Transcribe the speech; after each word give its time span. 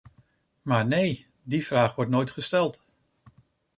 Maar 0.61 0.85
nee, 0.87 1.27
die 1.43 1.65
vraag 1.65 1.95
wordt 1.95 2.11
nooit 2.11 2.31
gesteld. 2.31 2.83